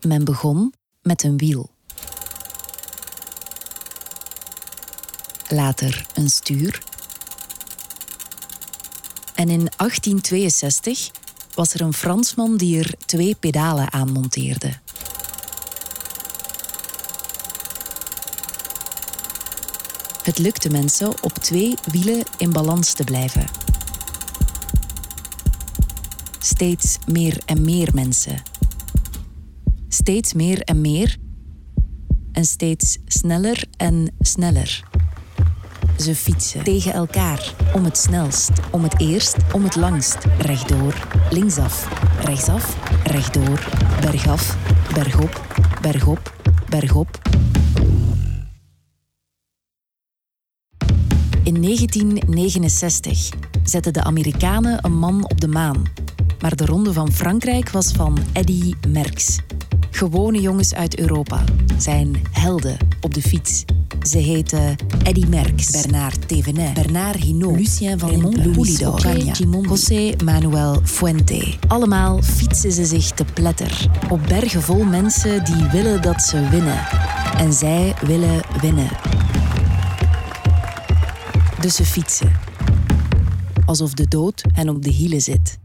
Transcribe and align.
Men 0.00 0.24
begon 0.24 0.74
met 1.02 1.22
een 1.22 1.36
wiel. 1.36 1.70
Later 5.48 6.06
een 6.14 6.30
stuur. 6.30 6.82
En 9.34 9.48
in 9.48 9.68
1862 9.76 11.10
was 11.54 11.74
er 11.74 11.80
een 11.80 11.94
Fransman 11.94 12.56
die 12.56 12.78
er 12.78 12.94
twee 13.06 13.34
pedalen 13.34 13.92
aan 13.92 14.12
monteerde. 14.12 14.72
Het 20.22 20.38
lukte 20.38 20.70
mensen 20.70 21.22
op 21.22 21.32
twee 21.32 21.74
wielen 21.90 22.22
in 22.38 22.52
balans 22.52 22.92
te 22.92 23.04
blijven. 23.04 23.46
Steeds 26.38 26.98
meer 27.06 27.40
en 27.44 27.62
meer 27.62 27.88
mensen. 27.94 28.42
Steeds 30.06 30.32
meer 30.32 30.60
en 30.60 30.80
meer. 30.80 31.16
En 32.32 32.44
steeds 32.44 32.98
sneller 33.06 33.64
en 33.76 34.14
sneller. 34.20 34.84
Ze 35.98 36.14
fietsen 36.14 36.64
tegen 36.64 36.92
elkaar, 36.92 37.54
om 37.74 37.84
het 37.84 37.98
snelst, 37.98 38.50
om 38.70 38.82
het 38.82 39.00
eerst, 39.00 39.36
om 39.52 39.64
het 39.64 39.76
langst. 39.76 40.16
Rechtdoor, 40.38 41.06
linksaf, 41.30 41.88
rechtsaf, 42.24 42.76
rechtdoor, 43.04 43.68
bergaf, 44.00 44.56
bergop, 44.94 45.46
bergop, 45.80 46.34
bergop. 46.68 47.20
In 51.42 51.62
1969 51.62 53.28
zetten 53.64 53.92
de 53.92 54.02
Amerikanen 54.02 54.84
een 54.84 54.98
man 54.98 55.30
op 55.30 55.40
de 55.40 55.48
maan. 55.48 55.82
Maar 56.40 56.56
de 56.56 56.66
ronde 56.66 56.92
van 56.92 57.12
Frankrijk 57.12 57.70
was 57.70 57.92
van 57.92 58.18
Eddy 58.32 58.72
Merckx. 58.88 59.38
Gewone 59.96 60.40
jongens 60.40 60.74
uit 60.74 60.98
Europa 60.98 61.44
zijn 61.78 62.16
helden 62.30 62.76
op 63.00 63.14
de 63.14 63.22
fiets. 63.22 63.64
Ze 64.02 64.18
heten 64.18 64.76
Eddy 65.02 65.26
Merckx, 65.26 65.70
Bernard 65.70 66.28
Thévenet, 66.28 66.74
Bernard 66.74 67.22
Hinault, 67.22 67.56
Lucien 67.56 67.98
van 67.98 68.20
Louis 68.20 68.50
Poulidor, 68.52 69.66
José 69.66 70.14
Manuel 70.24 70.80
Fuente. 70.84 71.54
Allemaal 71.68 72.22
fietsen 72.22 72.72
ze 72.72 72.84
zich 72.84 73.10
te 73.10 73.24
pletter 73.24 73.90
op 74.10 74.20
bergen 74.28 74.62
vol 74.62 74.84
mensen 74.84 75.44
die 75.44 75.64
willen 75.72 76.02
dat 76.02 76.22
ze 76.22 76.48
winnen. 76.48 76.78
En 77.38 77.52
zij 77.52 77.94
willen 78.06 78.42
winnen. 78.60 78.88
Dus 81.60 81.74
ze 81.74 81.84
fietsen. 81.84 82.32
Alsof 83.66 83.94
de 83.94 84.08
dood 84.08 84.44
hen 84.52 84.68
op 84.68 84.82
de 84.82 84.90
hielen 84.90 85.20
zit. 85.20 85.58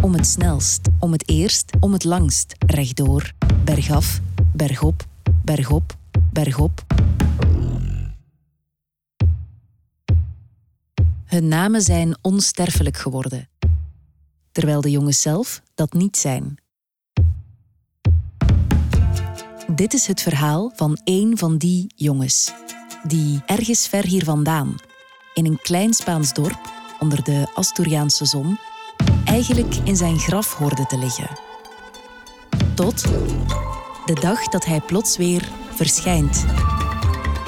Om 0.00 0.14
het 0.14 0.26
snelst, 0.26 0.80
om 0.98 1.12
het 1.12 1.28
eerst, 1.28 1.70
om 1.80 1.92
het 1.92 2.04
langst. 2.04 2.54
Rechtdoor, 2.66 3.32
bergaf, 3.64 4.20
bergop, 4.52 5.04
bergop, 5.44 5.96
bergop. 6.32 6.84
Hun 11.24 11.48
namen 11.48 11.82
zijn 11.82 12.16
onsterfelijk 12.20 12.96
geworden, 12.96 13.48
terwijl 14.52 14.80
de 14.80 14.90
jongens 14.90 15.20
zelf 15.20 15.62
dat 15.74 15.92
niet 15.92 16.16
zijn. 16.16 16.54
Dit 19.74 19.92
is 19.94 20.06
het 20.06 20.22
verhaal 20.22 20.72
van 20.74 21.00
één 21.04 21.38
van 21.38 21.58
die 21.58 21.92
jongens, 21.96 22.52
die 23.02 23.42
ergens 23.46 23.88
ver 23.88 24.04
hier 24.04 24.24
vandaan, 24.24 24.74
in 25.34 25.46
een 25.46 25.58
klein 25.62 25.92
Spaans 25.92 26.32
dorp 26.32 26.70
onder 26.98 27.24
de 27.24 27.46
Asturiaanse 27.54 28.24
zon, 28.24 28.58
eigenlijk 29.24 29.74
in 29.74 29.96
zijn 29.96 30.18
graf 30.18 30.54
hoorde 30.54 30.86
te 30.86 30.98
liggen. 30.98 31.51
Tot 32.74 33.02
de 34.04 34.14
dag 34.20 34.48
dat 34.48 34.64
hij 34.64 34.80
plots 34.80 35.16
weer 35.16 35.48
verschijnt. 35.74 36.44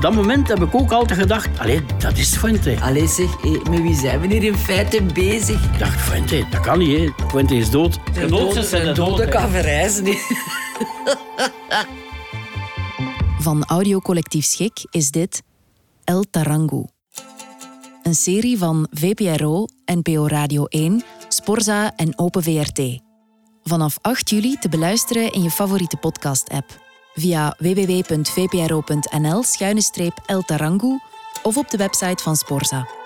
Dat 0.00 0.14
moment 0.14 0.48
heb 0.48 0.62
ik 0.62 0.74
ook 0.74 0.92
altijd 0.92 1.20
gedacht, 1.20 1.58
allee, 1.58 1.84
dat 1.98 2.18
is 2.18 2.36
Fuente. 2.36 2.76
Allee 2.80 3.06
zeg, 3.06 3.40
hé, 3.40 3.70
met 3.70 3.80
wie 3.80 3.94
zijn 3.94 4.20
we 4.20 4.26
hier 4.26 4.42
in 4.42 4.56
feite 4.56 5.02
bezig? 5.02 5.64
Ik 5.72 5.78
dacht, 5.78 6.00
Fuente, 6.00 6.46
dat 6.50 6.60
kan 6.60 6.78
niet, 6.78 6.98
hè. 6.98 7.26
Fuente 7.28 7.56
is 7.56 7.70
dood. 7.70 7.98
De 8.14 8.26
dode, 8.26 8.68
de 8.68 8.92
dode 8.92 9.28
kan 9.28 9.50
verrijzen. 9.50 10.04
Van 13.38 13.64
audiocollectief 13.64 14.44
Schik 14.44 14.86
is 14.90 15.10
dit 15.10 15.42
El 16.04 16.24
Tarangu. 16.30 16.84
Een 18.02 18.14
serie 18.14 18.58
van 18.58 18.88
VPRO, 18.90 19.66
NPO 19.84 20.26
Radio 20.26 20.64
1, 20.64 21.02
Sporza 21.28 21.92
en 21.96 22.18
Open 22.18 22.42
VRT. 22.42 23.05
Vanaf 23.68 23.98
8 24.00 24.30
juli 24.30 24.56
te 24.58 24.68
beluisteren 24.68 25.32
in 25.32 25.42
je 25.42 25.50
favoriete 25.50 25.96
podcast-app. 25.96 26.80
Via 27.14 27.56
www.vpro.nl-el 27.58 29.42
Tarangu 30.42 31.00
of 31.42 31.56
op 31.56 31.70
de 31.70 31.76
website 31.76 32.22
van 32.22 32.36
Sporza. 32.36 33.05